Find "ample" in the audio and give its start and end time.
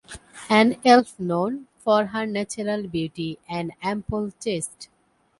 3.83-4.31